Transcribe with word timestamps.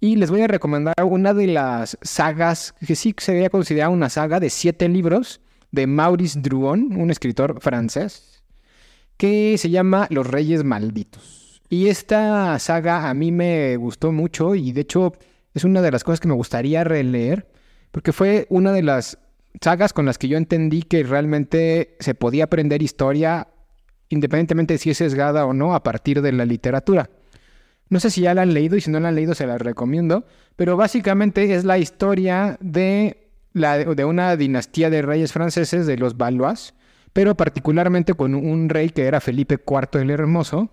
Y 0.00 0.14
les 0.16 0.30
voy 0.30 0.42
a 0.42 0.46
recomendar 0.46 0.94
una 1.04 1.34
de 1.34 1.48
las 1.48 1.98
sagas, 2.02 2.74
que 2.86 2.94
sí 2.94 3.14
sería 3.18 3.50
considerada 3.50 3.90
una 3.90 4.08
saga 4.08 4.38
de 4.38 4.48
siete 4.48 4.88
libros 4.88 5.40
de 5.72 5.88
Maurice 5.88 6.40
Druon, 6.40 6.96
un 6.96 7.10
escritor 7.10 7.60
francés, 7.60 8.44
que 9.16 9.58
se 9.58 9.70
llama 9.70 10.06
Los 10.10 10.26
Reyes 10.26 10.62
Malditos. 10.62 11.60
Y 11.68 11.88
esta 11.88 12.58
saga 12.60 13.10
a 13.10 13.14
mí 13.14 13.32
me 13.32 13.76
gustó 13.76 14.12
mucho 14.12 14.54
y 14.54 14.72
de 14.72 14.82
hecho 14.82 15.14
es 15.52 15.64
una 15.64 15.82
de 15.82 15.90
las 15.90 16.04
cosas 16.04 16.20
que 16.20 16.28
me 16.28 16.34
gustaría 16.34 16.84
releer, 16.84 17.50
porque 17.90 18.12
fue 18.12 18.46
una 18.50 18.72
de 18.72 18.82
las 18.82 19.18
sagas 19.60 19.92
con 19.92 20.06
las 20.06 20.16
que 20.16 20.28
yo 20.28 20.38
entendí 20.38 20.82
que 20.82 21.02
realmente 21.02 21.96
se 21.98 22.14
podía 22.14 22.44
aprender 22.44 22.82
historia 22.82 23.48
independientemente 24.10 24.74
de 24.74 24.78
si 24.78 24.90
es 24.90 24.98
sesgada 24.98 25.44
o 25.44 25.52
no 25.52 25.74
a 25.74 25.82
partir 25.82 26.22
de 26.22 26.32
la 26.32 26.46
literatura. 26.46 27.10
No 27.90 28.00
sé 28.00 28.10
si 28.10 28.22
ya 28.22 28.34
la 28.34 28.42
han 28.42 28.54
leído 28.54 28.76
y 28.76 28.80
si 28.80 28.90
no 28.90 29.00
la 29.00 29.08
han 29.08 29.14
leído 29.14 29.34
se 29.34 29.46
la 29.46 29.58
recomiendo, 29.58 30.26
pero 30.56 30.76
básicamente 30.76 31.54
es 31.54 31.64
la 31.64 31.78
historia 31.78 32.58
de, 32.60 33.28
la, 33.52 33.78
de 33.78 34.04
una 34.04 34.36
dinastía 34.36 34.90
de 34.90 35.02
reyes 35.02 35.32
franceses, 35.32 35.86
de 35.86 35.96
los 35.96 36.16
Valois, 36.16 36.74
pero 37.12 37.36
particularmente 37.36 38.14
con 38.14 38.34
un 38.34 38.68
rey 38.68 38.90
que 38.90 39.06
era 39.06 39.20
Felipe 39.20 39.58
IV 39.66 40.00
el 40.00 40.10
Hermoso, 40.10 40.70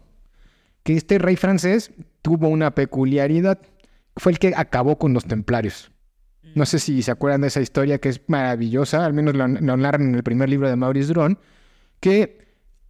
que 0.83 0.95
este 0.95 1.17
rey 1.17 1.35
francés 1.35 1.91
tuvo 2.22 2.47
una 2.49 2.75
peculiaridad, 2.75 3.59
fue 4.16 4.33
el 4.33 4.39
que 4.39 4.53
acabó 4.55 4.97
con 4.97 5.13
los 5.13 5.25
templarios. 5.25 5.91
No 6.53 6.66
sé 6.66 6.79
si 6.79 7.02
se 7.02 7.11
acuerdan 7.11 7.41
de 7.41 7.47
esa 7.47 7.59
historia 7.59 7.97
que 7.97 8.09
es 8.09 8.22
maravillosa, 8.27 9.05
al 9.05 9.13
menos 9.13 9.35
lo, 9.35 9.47
narran 9.47 10.09
en 10.09 10.16
el 10.16 10.23
primer 10.23 10.47
libro 10.47 10.69
de 10.69 10.75
Maurice 10.75 11.09
Dron, 11.09 11.38
que 12.00 12.44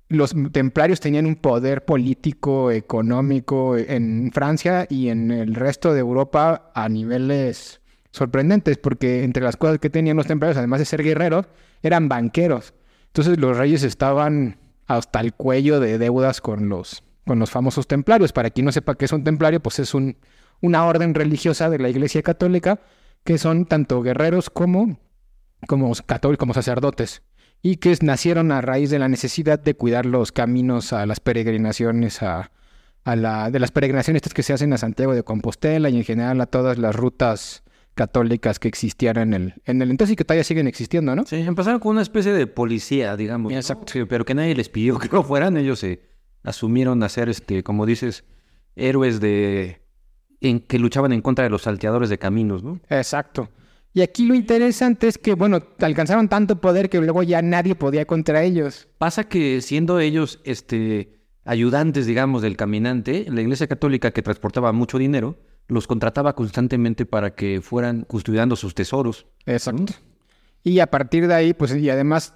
los 0.07 0.35
templarios 0.51 0.99
tenían 0.99 1.25
un 1.25 1.35
poder 1.35 1.85
político, 1.85 2.71
económico 2.71 3.77
en 3.77 4.31
Francia 4.31 4.85
y 4.89 5.09
en 5.09 5.31
el 5.31 5.55
resto 5.55 5.93
de 5.93 5.99
Europa 5.99 6.71
a 6.75 6.89
niveles 6.89 7.81
sorprendentes, 8.11 8.77
porque 8.77 9.23
entre 9.23 9.43
las 9.43 9.57
cosas 9.57 9.79
que 9.79 9.89
tenían 9.89 10.17
los 10.17 10.27
templarios, 10.27 10.57
además 10.57 10.79
de 10.79 10.85
ser 10.85 11.03
guerreros, 11.03 11.47
eran 11.81 12.07
banqueros. 12.07 12.73
Entonces 13.07 13.39
los 13.39 13.57
reyes 13.57 13.83
estaban 13.83 14.57
hasta 14.85 15.19
el 15.19 15.33
cuello 15.33 15.79
de 15.79 15.97
deudas 15.97 16.39
con 16.39 16.69
los, 16.69 17.03
con 17.25 17.39
los 17.39 17.49
famosos 17.49 17.87
templarios. 17.87 18.31
Para 18.31 18.51
quien 18.51 18.65
no 18.65 18.71
sepa 18.71 18.95
qué 18.95 19.05
es 19.05 19.11
un 19.11 19.23
templario, 19.23 19.59
pues 19.59 19.79
es 19.79 19.93
un, 19.93 20.17
una 20.61 20.85
orden 20.85 21.15
religiosa 21.15 21.69
de 21.69 21.79
la 21.79 21.89
Iglesia 21.89 22.21
Católica 22.21 22.79
que 23.23 23.37
son 23.39 23.65
tanto 23.65 24.01
guerreros 24.03 24.51
como, 24.51 24.99
como, 25.67 25.91
católicos, 26.05 26.39
como 26.39 26.53
sacerdotes 26.53 27.23
y 27.61 27.77
que 27.77 27.95
nacieron 28.01 28.51
a 28.51 28.61
raíz 28.61 28.89
de 28.89 28.99
la 28.99 29.07
necesidad 29.07 29.59
de 29.59 29.75
cuidar 29.75 30.05
los 30.05 30.31
caminos 30.31 30.93
a 30.93 31.05
las 31.05 31.19
peregrinaciones, 31.19 32.21
a, 32.21 32.51
la, 33.05 33.49
de 33.49 33.59
las 33.59 33.71
peregrinaciones 33.71 34.21
que 34.21 34.43
se 34.43 34.53
hacen 34.53 34.73
a 34.73 34.77
Santiago 34.77 35.13
de 35.15 35.23
Compostela 35.23 35.89
y 35.89 35.97
en 35.97 36.03
general 36.03 36.41
a 36.41 36.45
todas 36.45 36.77
las 36.77 36.95
rutas 36.95 37.63
católicas 37.95 38.59
que 38.59 38.67
existían 38.67 39.17
en 39.17 39.33
el, 39.33 39.53
en 39.65 39.81
el 39.81 39.89
entonces 39.89 40.13
y 40.13 40.15
que 40.15 40.25
todavía 40.25 40.43
siguen 40.43 40.67
existiendo, 40.67 41.15
¿no? 41.15 41.25
Sí, 41.25 41.37
empezaron 41.37 41.79
con 41.79 41.93
una 41.93 42.01
especie 42.01 42.33
de 42.33 42.45
policía, 42.45 43.15
digamos. 43.15 43.53
Exacto. 43.53 43.93
pero 44.07 44.25
que 44.25 44.35
nadie 44.35 44.53
les 44.53 44.69
pidió 44.69 44.99
que 44.99 45.07
lo 45.07 45.23
fueran, 45.23 45.57
ellos 45.57 45.79
se 45.79 46.01
asumieron 46.43 47.01
a 47.03 47.09
ser, 47.09 47.29
este, 47.29 47.63
como 47.63 47.85
dices, 47.85 48.25
héroes 48.75 49.19
de 49.19 49.81
en 50.41 50.59
que 50.59 50.79
luchaban 50.79 51.13
en 51.13 51.21
contra 51.21 51.43
de 51.43 51.49
los 51.49 51.63
salteadores 51.63 52.09
de 52.09 52.17
caminos, 52.17 52.63
¿no? 52.63 52.79
Exacto. 52.89 53.49
Y 53.95 54.01
aquí 54.01 54.25
lo 54.25 54.35
interesante 54.35 55.07
es 55.07 55.17
que, 55.17 55.35
bueno, 55.35 55.63
alcanzaron 55.79 56.27
tanto 56.27 56.59
poder 56.59 56.89
que 56.89 56.99
luego 56.99 57.23
ya 57.23 57.41
nadie 57.41 57.75
podía 57.75 58.05
contra 58.05 58.43
ellos. 58.43 58.89
Pasa 58.97 59.23
que 59.23 59.61
siendo 59.61 60.01
ellos 60.01 60.41
este, 60.43 61.21
ayudantes, 61.45 62.05
digamos, 62.05 62.41
del 62.41 62.57
caminante, 62.57 63.25
la 63.29 63.39
Iglesia 63.39 63.67
Católica 63.67 64.11
que 64.11 64.21
transportaba 64.21 64.73
mucho 64.73 64.97
dinero, 64.97 65.37
los 65.69 65.87
contrataba 65.87 66.35
constantemente 66.35 67.05
para 67.05 67.35
que 67.35 67.61
fueran 67.61 68.01
custodiando 68.01 68.57
sus 68.57 68.75
tesoros. 68.75 69.27
Exacto. 69.45 69.93
Y 70.61 70.79
a 70.79 70.87
partir 70.87 71.29
de 71.29 71.33
ahí, 71.33 71.53
pues, 71.53 71.73
y 71.73 71.89
además 71.89 72.33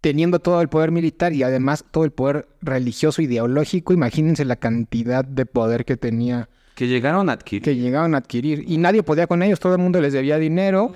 teniendo 0.00 0.40
todo 0.40 0.60
el 0.60 0.68
poder 0.68 0.90
militar 0.90 1.32
y 1.32 1.44
además 1.44 1.84
todo 1.92 2.06
el 2.06 2.10
poder 2.10 2.48
religioso, 2.60 3.22
ideológico, 3.22 3.92
imagínense 3.92 4.44
la 4.44 4.56
cantidad 4.56 5.24
de 5.24 5.46
poder 5.46 5.84
que 5.84 5.96
tenía 5.96 6.48
que 6.78 6.86
llegaron 6.86 7.28
a 7.28 7.32
adquirir. 7.32 7.64
Que 7.64 7.74
llegaron 7.74 8.14
a 8.14 8.18
adquirir. 8.18 8.62
Y 8.68 8.78
nadie 8.78 9.02
podía 9.02 9.26
con 9.26 9.42
ellos, 9.42 9.58
todo 9.58 9.72
el 9.72 9.80
mundo 9.80 10.00
les 10.00 10.12
debía 10.12 10.38
dinero. 10.38 10.92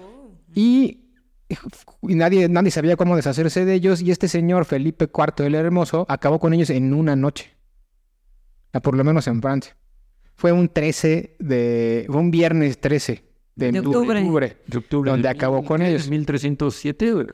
Y, 0.54 1.00
y 2.03 2.15
nadie, 2.15 2.48
nadie 2.48 2.70
sabía 2.70 2.94
cómo 2.94 3.16
deshacerse 3.16 3.65
de 3.65 3.75
ellos. 3.75 4.00
Y 4.00 4.12
este 4.12 4.28
señor, 4.28 4.65
Felipe 4.65 5.10
IV 5.12 5.44
el 5.44 5.56
Hermoso, 5.56 6.06
acabó 6.09 6.38
con 6.38 6.54
ellos 6.54 6.70
en 6.70 6.94
una 6.94 7.16
noche. 7.16 7.56
Por 8.81 8.97
lo 8.97 9.03
menos 9.03 9.26
en 9.26 9.43
Francia. 9.43 9.76
Fue 10.37 10.53
un 10.53 10.69
13 10.69 11.34
de... 11.41 12.04
Fue 12.06 12.20
un 12.20 12.31
viernes 12.31 12.81
13 12.81 13.25
de, 13.56 13.81
octubre. 13.81 14.56
De 14.64 14.78
octubre. 14.78 15.10
Donde 15.10 15.28
acabó 15.28 15.64
con 15.64 15.82
ellos. 15.82 16.09
1307, 16.09 17.26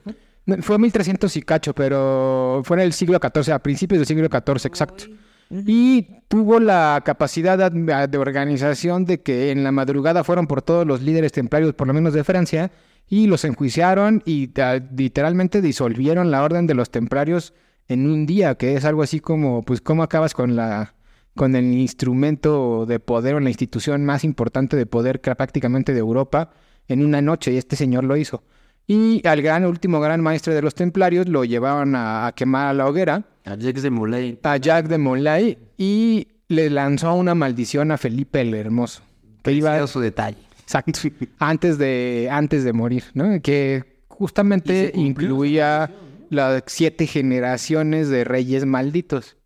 Fue 0.62 0.78
1300 0.78 1.36
y 1.36 1.42
cacho, 1.42 1.74
pero 1.74 2.62
fue 2.64 2.78
en 2.78 2.84
el 2.84 2.94
siglo 2.94 3.20
XIV, 3.22 3.52
a 3.52 3.58
principios 3.58 3.98
del 3.98 4.06
siglo 4.06 4.26
XIV, 4.26 4.66
exacto. 4.66 5.04
Y 5.50 6.20
tuvo 6.28 6.60
la 6.60 7.02
capacidad 7.04 7.72
de 7.72 8.18
organización 8.18 9.06
de 9.06 9.22
que 9.22 9.50
en 9.50 9.64
la 9.64 9.72
madrugada 9.72 10.24
fueron 10.24 10.46
por 10.46 10.60
todos 10.62 10.86
los 10.86 11.00
líderes 11.00 11.32
templarios, 11.32 11.74
por 11.74 11.86
lo 11.86 11.94
menos 11.94 12.12
de 12.12 12.24
Francia, 12.24 12.70
y 13.08 13.26
los 13.26 13.44
enjuiciaron 13.44 14.22
y 14.26 14.50
literalmente 14.94 15.62
disolvieron 15.62 16.30
la 16.30 16.42
orden 16.42 16.66
de 16.66 16.74
los 16.74 16.90
templarios 16.90 17.54
en 17.88 18.06
un 18.06 18.26
día, 18.26 18.56
que 18.56 18.74
es 18.76 18.84
algo 18.84 19.02
así 19.02 19.20
como, 19.20 19.62
pues, 19.62 19.80
¿cómo 19.80 20.02
acabas 20.02 20.34
con 20.34 20.56
la 20.56 20.94
con 21.34 21.54
el 21.54 21.72
instrumento 21.72 22.84
de 22.84 22.98
poder 22.98 23.36
o 23.36 23.40
la 23.40 23.48
institución 23.48 24.04
más 24.04 24.24
importante 24.24 24.76
de 24.76 24.86
poder 24.86 25.20
prácticamente 25.20 25.94
de 25.94 26.00
Europa 26.00 26.50
en 26.88 27.04
una 27.04 27.22
noche? 27.22 27.52
Y 27.52 27.56
este 27.56 27.76
señor 27.76 28.04
lo 28.04 28.16
hizo. 28.16 28.42
Y 28.90 29.20
al 29.26 29.42
gran 29.42 29.66
último 29.66 30.00
gran 30.00 30.22
maestre 30.22 30.54
de 30.54 30.62
los 30.62 30.74
templarios 30.74 31.28
lo 31.28 31.44
llevaban 31.44 31.94
a, 31.94 32.32
quemar 32.34 32.68
a 32.68 32.72
la 32.72 32.86
hoguera. 32.86 33.22
A 33.44 33.54
Jacques 33.54 33.82
de 33.82 33.90
Molay. 33.90 34.38
A 34.42 34.56
Jacques 34.56 34.88
de 34.88 34.96
Molay. 34.96 35.58
Y 35.76 36.28
le 36.48 36.70
lanzó 36.70 37.12
una 37.12 37.34
maldición 37.34 37.90
a 37.90 37.98
Felipe 37.98 38.40
el 38.40 38.54
Hermoso. 38.54 39.02
Que 39.42 39.52
iba 39.52 39.86
su 39.86 40.00
detalle. 40.00 40.38
Exacto. 40.62 41.00
antes 41.38 41.76
de, 41.76 42.28
antes 42.32 42.64
de 42.64 42.72
morir, 42.72 43.04
¿no? 43.12 43.42
Que 43.42 43.84
justamente 44.08 44.90
incluía 44.94 45.90
las 46.30 46.62
siete 46.66 47.06
generaciones 47.06 48.08
de 48.08 48.24
reyes 48.24 48.64
malditos. 48.64 49.36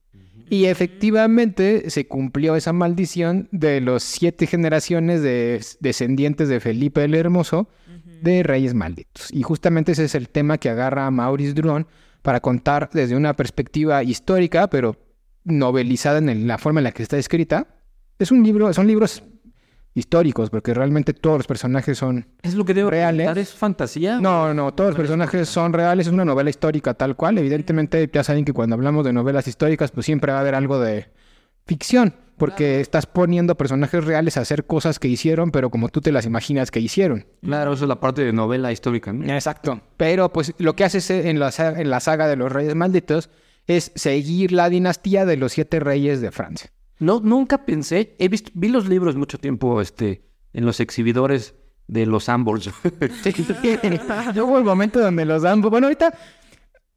Y 0.51 0.67
efectivamente 0.67 1.91
se 1.91 2.07
cumplió 2.07 2.55
esa 2.55 2.73
maldición 2.73 3.49
de 3.51 3.81
los 3.81 4.05
siete 4.05 4.47
generaciones 4.47 5.21
de 5.21 5.65
descendientes 5.81 6.49
de 6.49 6.61
Felipe 6.61 7.03
el 7.03 7.15
Hermoso 7.15 7.69
de 8.23 8.43
Reyes 8.43 8.75
Malditos. 8.75 9.29
Y 9.33 9.43
justamente 9.43 9.93
ese 9.93 10.05
es 10.05 10.15
el 10.15 10.29
tema 10.29 10.59
que 10.59 10.71
agarra 10.71 11.07
a 11.07 11.11
Maurice 11.11 11.55
Druon 11.55 11.87
para 12.23 12.41
contar 12.41 12.89
desde 12.93 13.17
una 13.17 13.35
perspectiva 13.35 14.03
histórica, 14.03 14.69
pero 14.69 14.97
novelizada 15.45 16.19
en 16.19 16.47
la 16.47 16.59
forma 16.59 16.81
en 16.81 16.85
la 16.85 16.93
que 16.93 17.03
está 17.03 17.19
escrita. 17.19 17.67
Es 18.19 18.31
un 18.31 18.43
libro, 18.45 18.73
son 18.73 18.87
libros 18.87 19.25
históricos, 19.95 20.51
porque 20.51 20.73
realmente 20.73 21.13
todos 21.13 21.39
los 21.39 21.47
personajes 21.47 21.99
son 21.99 22.27
¿Es 22.43 22.55
lo 22.55 22.65
que 22.65 22.75
debo 22.75 22.91
reales. 22.91 23.37
¿Es 23.37 23.55
fantasía? 23.55 24.21
No, 24.21 24.55
no, 24.55 24.73
todos 24.73 24.91
los 24.91 24.97
personajes 24.97 25.49
son 25.49 25.73
reales, 25.73 26.07
es 26.07 26.13
una 26.13 26.25
novela 26.25 26.49
histórica 26.49 26.95
tal 26.95 27.17
cual. 27.17 27.39
Evidentemente, 27.39 28.09
ya 28.13 28.25
saben 28.25 28.45
que 28.45 28.53
cuando 28.53 28.75
hablamos 28.75 29.05
de 29.05 29.13
novelas 29.13 29.49
históricas, 29.49 29.91
pues 29.91 30.07
siempre 30.07 30.33
va 30.33 30.39
a 30.39 30.41
haber 30.41 30.55
algo 30.55 30.79
de 30.79 31.09
ficción 31.67 32.15
porque 32.43 32.81
estás 32.81 33.07
poniendo 33.07 33.57
personajes 33.57 34.05
reales 34.05 34.37
a 34.37 34.41
hacer 34.41 34.67
cosas 34.67 34.99
que 34.99 35.07
hicieron, 35.07 35.53
pero 35.53 35.71
como 35.71 35.89
tú 35.91 36.01
te 36.01 36.11
las 36.11 36.27
imaginas 36.27 36.73
que 36.73 36.81
hicieron. 36.81 37.25
Claro, 37.41 37.75
eso 37.75 37.85
es 37.85 37.89
la 37.89 38.01
parte 38.01 38.25
de 38.25 38.33
novela 38.33 38.73
histórica, 38.73 39.13
¿no? 39.13 39.33
Exacto. 39.33 39.81
Pero 39.97 40.33
pues 40.33 40.53
lo 40.59 40.75
que 40.75 40.83
haces 40.83 41.09
en 41.11 41.39
la, 41.39 41.53
en 41.57 41.89
la 41.89 42.01
saga 42.01 42.27
de 42.27 42.35
los 42.35 42.51
Reyes 42.51 42.75
Malditos 42.75 43.31
es 43.69 43.93
seguir 43.95 44.51
la 44.51 44.69
dinastía 44.69 45.25
de 45.25 45.37
los 45.37 45.53
siete 45.53 45.79
reyes 45.79 46.21
de 46.21 46.33
Francia. 46.33 46.73
No, 46.99 47.21
nunca 47.21 47.65
pensé, 47.65 48.17
he 48.19 48.29
visto, 48.29 48.51
vi 48.55 48.69
los 48.69 48.89
libros 48.89 49.15
mucho 49.15 49.39
tiempo 49.39 49.81
este, 49.81 50.23
en 50.53 50.67
los 50.67 50.81
exhibidores 50.81 51.55
de 51.87 52.07
los 52.07 52.29
Ambos. 52.29 52.65
Yo 54.35 54.47
hubo 54.47 54.59
el 54.59 54.65
momento 54.65 54.99
donde 54.99 55.25
los 55.25 55.45
Ambos, 55.45 55.71
bueno, 55.71 55.87
ahorita 55.87 56.13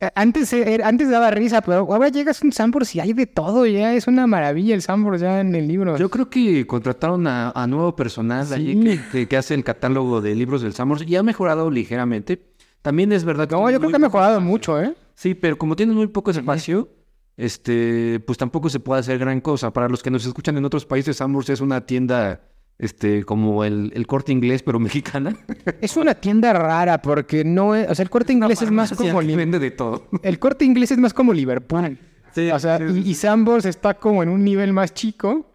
Eh, 0.01 0.09
antes, 0.15 0.53
antes 0.83 1.09
daba 1.09 1.31
risa, 1.31 1.61
pero 1.61 1.87
ahora 1.93 2.09
llegas 2.09 2.41
a 2.41 2.45
un 2.45 2.51
Sambors 2.51 2.93
y 2.95 2.99
hay 2.99 3.13
de 3.13 3.27
todo, 3.27 3.65
ya 3.65 3.93
es 3.93 4.07
una 4.07 4.27
maravilla 4.27 4.75
el 4.75 4.81
Sambors 4.81 5.21
ya 5.21 5.39
en 5.39 5.55
el 5.55 5.67
libro. 5.67 5.97
Yo 5.97 6.09
creo 6.09 6.29
que 6.29 6.67
contrataron 6.67 7.25
a, 7.27 7.67
nuevo 7.67 7.95
personal 7.95 8.51
allí 8.51 8.99
que, 9.11 9.37
hace 9.37 9.53
el 9.53 9.63
catálogo 9.63 10.21
de 10.21 10.35
libros 10.35 10.61
del 10.61 10.73
Sambors 10.73 11.03
y 11.07 11.15
ha 11.15 11.23
mejorado 11.23 11.71
ligeramente. 11.71 12.43
También 12.81 13.11
es 13.11 13.23
verdad 13.23 13.47
que... 13.47 13.55
No, 13.55 13.69
yo 13.71 13.79
creo 13.79 13.89
que 13.89 13.95
ha 13.95 13.99
mejorado 13.99 14.41
mucho, 14.41 14.79
¿eh? 14.81 14.95
Sí, 15.15 15.33
pero 15.33 15.57
como 15.57 15.75
tienen 15.75 15.95
muy 15.95 16.07
poco 16.07 16.29
espacio, 16.29 16.89
este, 17.37 18.19
pues 18.19 18.37
tampoco 18.37 18.69
se 18.69 18.79
puede 18.79 18.99
hacer 18.99 19.17
gran 19.17 19.41
cosa. 19.41 19.71
Para 19.71 19.87
los 19.87 20.03
que 20.03 20.11
nos 20.11 20.25
escuchan 20.25 20.57
en 20.57 20.65
otros 20.65 20.85
países, 20.85 21.17
Sambors 21.17 21.49
es 21.49 21.61
una 21.61 21.85
tienda 21.85 22.41
este, 22.77 23.23
como 23.23 23.63
el, 23.63 24.05
corte 24.07 24.31
inglés, 24.31 24.63
pero 24.63 24.79
mexicana. 24.79 25.35
Es 25.81 25.97
una 25.97 26.15
tienda 26.15 26.53
rara 26.53 27.01
porque 27.01 27.43
no 27.43 27.75
es, 27.75 27.89
o 27.89 27.95
sea, 27.95 28.03
el 28.03 28.09
corte 28.09 28.33
inglés 28.33 28.61
es 28.61 28.71
más 28.71 28.93
como... 28.93 29.19
vende 29.19 29.59
de 29.59 29.71
todo. 29.71 30.07
El 30.23 30.39
corte 30.39 30.65
inglés 30.65 30.91
es 30.91 30.97
más 30.97 31.13
como 31.13 31.33
Liverpool. 31.33 31.97
Sí, 32.31 32.51
o 32.51 32.59
sea, 32.59 32.79
y, 32.81 33.09
y 33.09 33.15
Sambors 33.15 33.65
está 33.65 33.93
como 33.93 34.21
en 34.21 34.29
un 34.29 34.43
nivel 34.43 34.73
más 34.73 34.93
chico, 34.93 35.45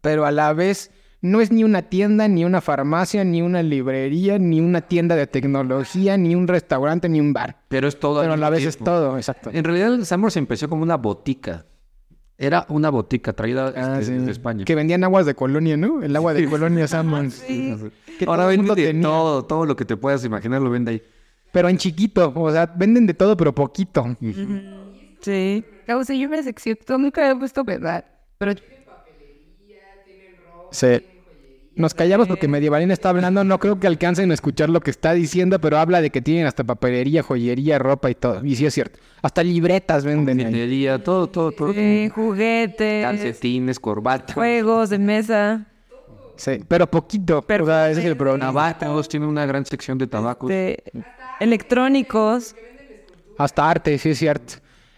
pero 0.00 0.24
a 0.24 0.30
la 0.30 0.52
vez 0.52 0.92
no 1.20 1.40
es 1.40 1.50
ni 1.50 1.64
una 1.64 1.82
tienda, 1.82 2.28
ni 2.28 2.44
una 2.44 2.60
farmacia, 2.60 3.24
ni 3.24 3.42
una 3.42 3.62
librería, 3.62 4.38
ni 4.38 4.60
una 4.60 4.82
tienda 4.82 5.16
de 5.16 5.26
tecnología, 5.26 6.16
ni 6.16 6.34
un 6.34 6.46
restaurante, 6.46 7.08
ni 7.08 7.20
un 7.20 7.32
bar. 7.32 7.62
Pero 7.68 7.88
es 7.88 7.98
todo. 7.98 8.20
Pero 8.20 8.34
a 8.34 8.36
la 8.36 8.50
vez 8.50 8.64
es 8.64 8.78
todo, 8.78 9.16
exacto. 9.16 9.50
En 9.52 9.64
realidad, 9.64 9.98
Sambors 10.04 10.36
empezó 10.36 10.68
como 10.68 10.82
una 10.82 10.96
botica. 10.96 11.66
Era 12.40 12.66
una 12.68 12.88
botica 12.90 13.32
traída 13.32 13.72
ah, 13.76 13.98
este, 13.98 14.12
desde 14.12 14.30
España. 14.30 14.64
Que 14.64 14.76
vendían 14.76 15.02
aguas 15.02 15.26
de 15.26 15.34
colonia, 15.34 15.76
¿no? 15.76 16.02
El 16.04 16.14
agua 16.14 16.34
de 16.34 16.48
colonia 16.48 16.86
Sambors. 16.88 17.44
Ahora 18.26 18.46
venden 18.46 18.74
de 18.76 18.94
todo, 18.94 19.44
todo 19.44 19.66
lo 19.66 19.74
que 19.74 19.84
te 19.84 19.96
puedas 19.96 20.24
imaginar 20.24 20.62
lo 20.62 20.70
vende 20.70 20.92
ahí. 20.92 21.02
Pero 21.52 21.68
en 21.68 21.78
chiquito, 21.78 22.32
o 22.34 22.52
sea, 22.52 22.66
venden 22.66 23.06
de 23.06 23.14
todo, 23.14 23.36
pero 23.36 23.52
poquito. 23.52 24.16
Sí. 25.20 25.64
O 25.88 26.04
sea, 26.04 26.16
yo 26.16 26.28
me 26.28 26.40
secciono, 26.42 26.78
nunca 26.98 27.28
he 27.28 27.34
puesto 27.34 27.64
verdad, 27.64 28.04
pero 28.38 28.52
Sí. 30.70 31.02
Nos 31.78 31.94
callamos 31.94 32.26
porque 32.26 32.48
Medievalina 32.48 32.92
está 32.92 33.10
hablando. 33.10 33.44
No 33.44 33.60
creo 33.60 33.78
que 33.78 33.86
alcancen 33.86 34.32
a 34.32 34.34
escuchar 34.34 34.68
lo 34.68 34.80
que 34.80 34.90
está 34.90 35.12
diciendo, 35.12 35.60
pero 35.60 35.78
habla 35.78 36.00
de 36.00 36.10
que 36.10 36.20
tienen 36.20 36.46
hasta 36.46 36.64
papelería, 36.64 37.22
joyería, 37.22 37.78
ropa 37.78 38.10
y 38.10 38.16
todo. 38.16 38.44
Y 38.44 38.56
sí 38.56 38.66
es 38.66 38.74
cierto. 38.74 38.98
Hasta 39.22 39.44
libretas 39.44 40.04
venden. 40.04 40.42
Joyería, 40.42 41.02
todo, 41.02 41.28
todo, 41.28 41.52
todo. 41.52 41.72
Sí, 41.72 42.10
juguetes. 42.12 43.04
Calcetines, 43.04 43.78
corbatas. 43.78 44.34
Juegos 44.34 44.90
de 44.90 44.98
mesa. 44.98 45.66
Sí, 46.34 46.64
pero 46.66 46.90
poquito. 46.90 47.42
Pero, 47.42 47.64
o 47.64 47.70
ese 47.70 48.00
es 48.00 48.06
el 48.06 48.16
problema. 48.16 48.46
Tabacos, 48.46 49.08
tiene 49.08 49.26
una 49.26 49.46
gran 49.46 49.64
sección 49.64 49.98
de 49.98 50.08
tabacos. 50.08 50.48
De 50.48 50.82
electrónicos. 51.38 52.56
Hasta 53.36 53.70
arte, 53.70 53.96
sí 53.98 54.10
es 54.10 54.18
cierto. 54.18 54.54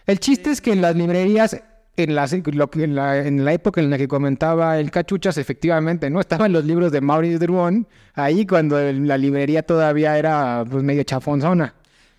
El 0.07 0.19
chiste 0.19 0.49
es 0.49 0.59
que 0.59 0.71
en 0.71 0.81
las 0.81 0.95
librerías 0.95 1.61
en 2.03 2.15
la, 2.15 2.25
en, 2.25 3.45
la, 3.45 3.53
época 3.53 3.81
en 3.81 3.89
la 3.89 3.97
que 3.97 4.07
comentaba 4.07 4.79
el 4.79 4.91
Cachuchas, 4.91 5.37
efectivamente, 5.37 6.09
¿no? 6.09 6.19
Estaban 6.19 6.51
los 6.51 6.65
libros 6.65 6.91
de 6.91 7.01
Maurice 7.01 7.39
Druon 7.39 7.87
ahí 8.13 8.45
cuando 8.45 8.79
la 8.79 9.17
librería 9.17 9.63
todavía 9.63 10.17
era 10.17 10.63
pues 10.69 10.83
medio 10.83 11.03
chafonzona. 11.03 11.73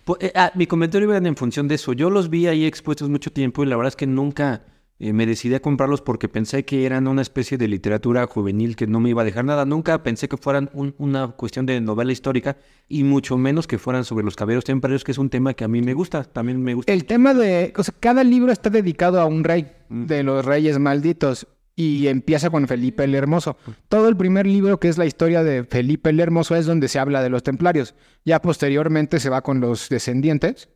Pues, 0.05 0.19
mi 0.55 0.67
comentario 0.67 1.07
iba 1.07 1.17
en 1.17 1.35
función 1.35 1.67
de 1.67 1.75
eso. 1.75 1.93
Yo 1.93 2.09
los 2.09 2.29
vi 2.29 2.47
ahí 2.47 2.65
expuestos 2.65 3.09
mucho 3.09 3.31
tiempo 3.31 3.63
y 3.63 3.67
la 3.67 3.77
verdad 3.77 3.89
es 3.89 3.95
que 3.95 4.07
nunca 4.07 4.61
eh, 5.03 5.11
me 5.11 5.25
decidí 5.25 5.53
a 5.53 5.59
comprarlos 5.59 5.99
porque 5.99 6.29
pensé 6.29 6.63
que 6.63 6.85
eran 6.85 7.09
una 7.09 7.21
especie 7.21 7.57
de 7.57 7.67
literatura 7.67 8.25
juvenil 8.25 8.77
que 8.77 8.87
no 8.87 9.01
me 9.01 9.09
iba 9.09 9.21
a 9.21 9.25
dejar 9.25 9.43
nada. 9.43 9.65
Nunca 9.65 10.01
pensé 10.01 10.29
que 10.29 10.37
fueran 10.37 10.69
una 10.97 11.27
cuestión 11.27 11.65
de 11.65 11.81
novela 11.81 12.13
histórica 12.13 12.55
y 12.87 13.03
mucho 13.03 13.37
menos 13.37 13.67
que 13.67 13.77
fueran 13.77 14.05
sobre 14.05 14.23
los 14.23 14.37
caballeros 14.37 14.63
templarios, 14.63 15.03
que 15.03 15.11
es 15.11 15.17
un 15.17 15.29
tema 15.29 15.55
que 15.55 15.65
a 15.65 15.67
mí 15.67 15.81
me 15.81 15.93
gusta. 15.93 16.23
También 16.23 16.63
me 16.63 16.73
gusta. 16.73 16.93
El 16.93 17.03
tema 17.03 17.33
de. 17.33 17.73
O 17.75 17.83
sea, 17.83 17.93
cada 17.99 18.23
libro 18.23 18.53
está 18.53 18.69
dedicado 18.69 19.19
a 19.19 19.25
un 19.25 19.43
rey 19.43 19.69
mm. 19.89 20.05
de 20.05 20.23
los 20.23 20.45
reyes 20.45 20.79
malditos 20.79 21.47
y 21.75 22.07
empieza 22.07 22.49
con 22.49 22.65
Felipe 22.69 23.03
el 23.03 23.13
Hermoso. 23.13 23.57
Todo 23.89 24.07
el 24.07 24.15
primer 24.15 24.47
libro, 24.47 24.79
que 24.79 24.87
es 24.87 24.97
la 24.97 25.05
historia 25.05 25.43
de 25.43 25.65
Felipe 25.65 26.11
el 26.11 26.19
Hermoso, 26.21 26.55
es 26.55 26.65
donde 26.65 26.87
se 26.87 26.99
habla 26.99 27.21
de 27.21 27.29
los 27.29 27.43
templarios. 27.43 27.93
Ya 28.23 28.41
posteriormente 28.41 29.19
se 29.19 29.29
va 29.29 29.41
con 29.41 29.59
los 29.59 29.89
descendientes 29.89 30.69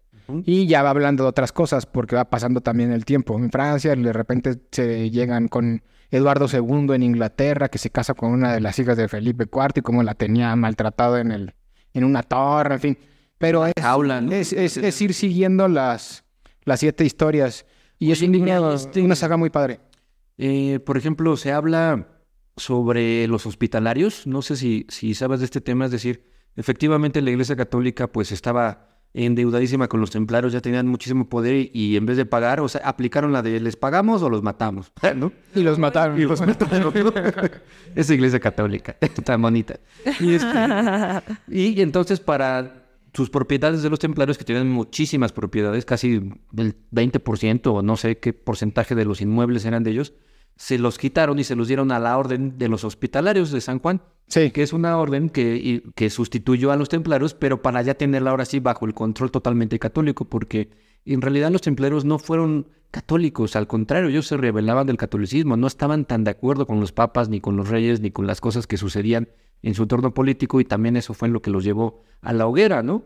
y 0.44 0.68
ya 0.68 0.84
va 0.84 0.90
hablando 0.90 1.24
de 1.24 1.30
otras 1.30 1.52
cosas 1.52 1.86
porque 1.86 2.16
va 2.16 2.26
pasando 2.26 2.62
también 2.62 2.92
el 2.92 3.06
tiempo. 3.06 3.38
En 3.38 3.52
Francia 3.52 3.96
de 3.96 4.14
repente 4.14 4.60
se 4.72 5.10
llegan 5.10 5.48
con 5.48 5.84
Eduardo 6.10 6.48
II 6.52 6.94
en 6.94 7.04
Inglaterra, 7.04 7.70
que 7.70 7.78
se 7.78 7.90
casa 7.90 8.14
con 8.14 8.32
una 8.32 8.54
de 8.54 8.62
las 8.62 8.78
hijas 8.80 8.98
de 8.98 9.08
Felipe 9.08 9.46
IV 9.52 9.72
y 9.76 9.82
cómo 9.82 10.04
la 10.04 10.16
tenía 10.16 10.56
maltratado 10.56 11.18
en, 11.18 11.32
el, 11.32 11.54
en 11.94 12.04
una 12.04 12.24
torre, 12.24 12.76
en 12.76 12.80
fin. 12.80 12.98
Pero 13.38 13.66
es, 13.66 14.54
es, 14.54 15.02
ir 15.02 15.14
siguiendo 15.14 15.68
las, 15.68 16.24
las 16.64 16.80
siete 16.80 17.06
historias. 17.06 17.66
Y 18.00 18.12
es 18.12 18.22
este, 18.22 19.02
una 19.02 19.16
saga 19.16 19.38
muy 19.38 19.50
padre. 19.50 19.80
Eh, 20.38 20.80
por 20.86 20.98
ejemplo, 20.98 21.36
se 21.36 21.52
habla 21.52 22.08
sobre 22.56 23.28
los 23.28 23.46
hospitalarios. 23.46 24.28
No 24.28 24.42
sé 24.42 24.56
si, 24.56 24.86
si 24.90 25.14
sabes 25.14 25.40
de 25.40 25.46
este 25.46 25.62
tema, 25.62 25.86
es 25.86 25.92
decir, 25.92 26.24
efectivamente 26.56 27.22
la 27.22 27.32
Iglesia 27.32 27.56
Católica 27.56 28.08
pues 28.08 28.32
estaba 28.32 28.97
endeudadísima 29.14 29.88
con 29.88 30.00
los 30.00 30.12
templarios, 30.12 30.54
ya 30.54 30.62
tenían 30.62 30.88
muchísimo 30.88 31.28
poder 31.28 31.70
y, 31.74 31.96
en 31.96 32.06
vez 32.06 32.18
de 32.18 32.26
pagar, 32.26 32.60
o 32.60 32.68
sea, 32.68 32.82
aplicaron 32.84 33.34
la 33.34 33.42
de 33.42 33.60
les 33.60 33.76
pagamos 33.76 34.22
o 34.22 34.30
los 34.30 34.44
matamos, 34.44 34.92
¿no? 35.16 35.32
Y 35.56 35.62
los 35.62 35.80
mataron. 35.80 36.20
Y 36.20 36.26
los 36.26 36.40
mataron. 36.42 36.94
Esa 37.96 38.14
iglesia 38.14 38.40
católica, 38.40 38.96
tan 39.24 39.42
bonita. 39.42 39.80
Este, 40.06 41.36
y, 41.48 41.82
entonces 41.82 42.20
para 42.20 42.84
sus 43.14 43.30
propiedades 43.30 43.82
de 43.82 43.90
los 43.90 44.00
templarios, 44.00 44.38
que 44.38 44.44
tenían 44.44 44.70
muchísimas 44.70 45.32
propiedades, 45.32 45.86
casi 45.86 46.22
el 46.56 46.76
20% 46.92 47.68
o 47.68 47.82
no 47.82 47.98
sé 47.98 48.20
qué 48.20 48.34
porcentaje 48.34 48.94
de 48.94 49.06
los 49.06 49.22
inmuebles 49.22 49.66
eran 49.66 49.84
de 49.84 49.92
ellos, 49.92 50.14
se 50.58 50.78
los 50.78 50.98
quitaron 50.98 51.40
y 51.40 51.44
se 51.44 51.56
los 51.56 51.68
dieron 51.68 51.92
a 51.92 52.00
la 52.00 52.18
orden 52.18 52.58
de 52.58 52.68
los 52.68 52.84
hospitalarios 52.84 53.52
de 53.52 53.62
San 53.62 53.80
Juan. 53.80 54.02
Sí. 54.28 54.52
Que 54.52 54.64
es 54.64 54.74
una 54.74 54.98
orden 54.98 55.30
que, 55.30 55.84
que 55.96 56.10
sustituyó 56.10 56.72
a 56.72 56.76
los 56.76 56.90
templarios, 56.90 57.34
pero 57.34 57.62
para 57.62 57.82
ya 57.82 57.94
tenerla 57.94 58.32
ahora 58.32 58.46
sí 58.46 58.60
bajo 58.60 58.86
el 58.86 58.94
control 58.94 59.32
totalmente 59.32 59.80
católico, 59.80 60.26
porque 60.26 60.70
en 61.06 61.22
realidad 61.22 61.52
los 61.52 61.62
templarios 61.62 62.04
no 62.04 62.20
fueron 62.20 62.68
católicos, 62.92 63.56
al 63.56 63.68
contrario, 63.68 64.10
ellos 64.10 64.28
se 64.28 64.38
rebelaban 64.38 64.88
del 64.88 64.98
catolicismo, 64.98 65.56
no 65.58 65.68
estaban 65.68 66.06
tan 66.06 66.24
de 66.24 66.32
acuerdo 66.32 66.66
con 66.68 66.80
los 66.80 66.92
papas, 66.92 67.30
ni 67.30 67.40
con 67.40 67.56
los 67.56 67.70
reyes, 67.70 68.02
ni 68.02 68.12
con 68.12 68.28
las 68.28 68.42
cosas 68.42 68.68
que 68.68 68.78
sucedían 68.78 69.30
en 69.62 69.74
su 69.74 69.84
entorno 69.84 70.14
político, 70.14 70.60
y 70.60 70.66
también 70.66 70.98
eso 70.98 71.14
fue 71.14 71.30
lo 71.30 71.42
que 71.42 71.50
los 71.50 71.64
llevó 71.64 72.04
a 72.22 72.34
la 72.34 72.48
hoguera, 72.48 72.84
¿no? 72.84 73.04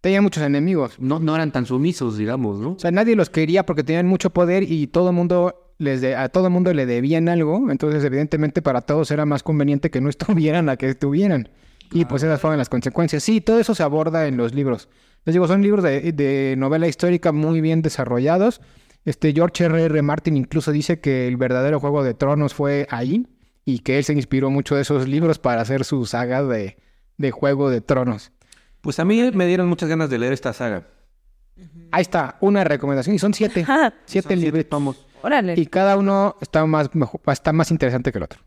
Tenían 0.00 0.22
muchos 0.22 0.42
enemigos. 0.42 0.96
No, 0.98 1.18
no 1.18 1.34
eran 1.34 1.50
tan 1.50 1.64
sumisos, 1.64 2.18
digamos, 2.18 2.58
¿no? 2.60 2.72
O 2.72 2.78
sea, 2.78 2.90
nadie 2.90 3.16
los 3.16 3.30
quería 3.30 3.64
porque 3.64 3.82
tenían 3.82 4.06
mucho 4.06 4.30
poder 4.30 4.70
y 4.70 4.86
todo 4.86 5.08
el 5.08 5.14
mundo 5.14 5.63
les 5.78 6.02
a 6.04 6.28
todo 6.28 6.46
el 6.46 6.52
mundo 6.52 6.72
le 6.72 6.86
debían 6.86 7.28
algo, 7.28 7.70
entonces 7.70 8.04
evidentemente 8.04 8.62
para 8.62 8.82
todos 8.82 9.10
era 9.10 9.26
más 9.26 9.42
conveniente 9.42 9.90
que 9.90 10.00
no 10.00 10.08
estuvieran 10.10 10.68
a 10.68 10.76
que 10.76 10.88
estuvieran. 10.88 11.48
Y 11.92 12.06
pues 12.06 12.22
esas 12.22 12.40
fueron 12.40 12.58
las 12.58 12.68
consecuencias. 12.68 13.22
Sí, 13.22 13.40
todo 13.40 13.60
eso 13.60 13.74
se 13.74 13.82
aborda 13.82 14.26
en 14.26 14.36
los 14.36 14.54
libros. 14.54 14.88
Les 15.24 15.34
digo, 15.34 15.46
son 15.46 15.62
libros 15.62 15.84
de, 15.84 16.54
novela 16.58 16.88
histórica 16.88 17.30
muy 17.32 17.60
bien 17.60 17.82
desarrollados. 17.82 18.60
Este 19.04 19.32
George 19.32 19.64
R. 19.64 19.84
R. 19.84 20.02
Martin 20.02 20.36
incluso 20.36 20.72
dice 20.72 21.00
que 21.00 21.28
el 21.28 21.36
verdadero 21.36 21.78
Juego 21.78 22.02
de 22.02 22.14
Tronos 22.14 22.54
fue 22.54 22.86
ahí 22.90 23.26
y 23.64 23.80
que 23.80 23.98
él 23.98 24.04
se 24.04 24.12
inspiró 24.12 24.50
mucho 24.50 24.74
de 24.74 24.82
esos 24.82 25.06
libros 25.08 25.38
para 25.38 25.60
hacer 25.60 25.84
su 25.84 26.04
saga 26.06 26.42
de, 26.42 26.78
de 27.16 27.30
Juego 27.30 27.70
de 27.70 27.80
Tronos. 27.80 28.32
Pues 28.80 28.98
a 28.98 29.04
mí 29.04 29.30
me 29.32 29.46
dieron 29.46 29.68
muchas 29.68 29.88
ganas 29.88 30.10
de 30.10 30.18
leer 30.18 30.32
esta 30.32 30.52
saga. 30.52 30.86
Ahí 31.90 32.02
está, 32.02 32.36
una 32.40 32.64
recomendación. 32.64 33.14
Y 33.14 33.18
son 33.18 33.34
siete. 33.34 33.64
siete 34.04 34.36
libros. 34.36 34.66
Y 35.56 35.66
cada 35.66 35.96
uno 35.96 36.36
está 36.40 36.64
más, 36.66 36.90
está 37.32 37.52
más 37.52 37.70
interesante 37.70 38.12
que 38.12 38.18
el 38.18 38.24
otro. 38.24 38.40